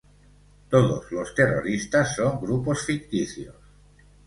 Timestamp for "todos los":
0.67-1.35